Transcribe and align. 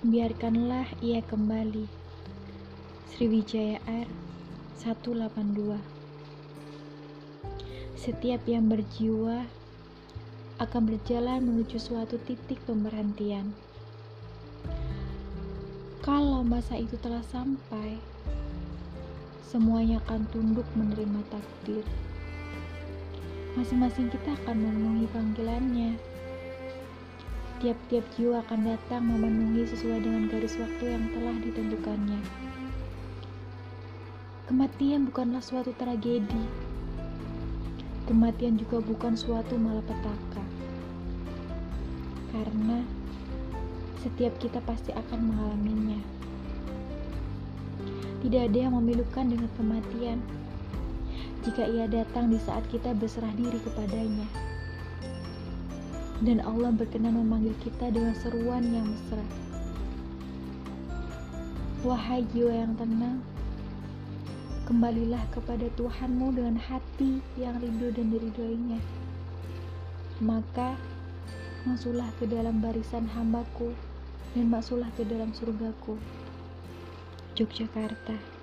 biarkanlah 0.00 0.88
ia 1.04 1.20
kembali. 1.20 1.84
Sriwijaya 3.12 3.84
Air 3.84 4.08
182 4.80 5.76
Setiap 8.00 8.40
yang 8.48 8.72
berjiwa 8.72 9.44
akan 10.56 10.82
berjalan 10.88 11.44
menuju 11.44 11.76
suatu 11.76 12.16
titik 12.24 12.64
pemberhentian. 12.64 13.52
Kalau 16.00 16.40
masa 16.48 16.80
itu 16.80 16.96
telah 16.96 17.20
sampai, 17.28 18.00
semuanya 19.44 20.00
akan 20.08 20.24
tunduk 20.32 20.64
menerima 20.80 21.20
takdir. 21.28 21.84
Masing-masing 23.52 24.08
kita 24.08 24.32
akan 24.32 24.64
memenuhi 24.64 25.04
panggilannya. 25.12 26.09
Tiap-tiap 27.60 28.08
jiwa 28.16 28.40
akan 28.40 28.72
datang 28.72 29.04
memenuhi 29.04 29.68
sesuai 29.68 30.00
dengan 30.00 30.32
garis 30.32 30.56
waktu 30.56 30.96
yang 30.96 31.04
telah 31.12 31.36
ditentukannya. 31.44 32.20
Kematian 34.48 35.04
bukanlah 35.04 35.44
suatu 35.44 35.76
tragedi. 35.76 36.40
Kematian 38.08 38.56
juga 38.56 38.80
bukan 38.80 39.12
suatu 39.12 39.60
malapetaka. 39.60 40.40
Karena 42.32 42.80
setiap 44.00 44.32
kita 44.40 44.64
pasti 44.64 44.96
akan 44.96 45.20
mengalaminya. 45.20 46.00
Tidak 48.24 48.40
ada 48.40 48.56
yang 48.56 48.72
memilukan 48.72 49.28
dengan 49.28 49.52
kematian 49.60 50.24
jika 51.44 51.68
ia 51.68 51.84
datang 51.84 52.32
di 52.32 52.40
saat 52.40 52.64
kita 52.72 52.96
berserah 52.96 53.36
diri 53.36 53.60
kepadanya. 53.60 54.24
Dan 56.20 56.44
Allah 56.44 56.68
berkenan 56.72 57.16
memanggil 57.16 57.56
kita 57.64 57.88
dengan 57.88 58.12
seruan 58.12 58.68
yang 58.68 58.84
mesra. 58.84 59.24
Wahai 61.80 62.28
jiwa 62.28 62.52
yang 62.52 62.76
tenang, 62.76 63.24
kembalilah 64.68 65.24
kepada 65.32 65.64
Tuhanmu 65.80 66.36
dengan 66.36 66.60
hati 66.60 67.24
yang 67.40 67.56
rindu 67.56 67.88
dan 67.96 68.12
diridhoinya. 68.12 68.80
Maka 70.20 70.76
masuklah 71.64 72.12
ke 72.20 72.28
dalam 72.28 72.60
barisan 72.60 73.08
hambaku 73.08 73.72
dan 74.36 74.52
masuklah 74.52 74.92
ke 75.00 75.08
dalam 75.08 75.32
surgaku. 75.32 75.96
Yogyakarta 77.40 78.39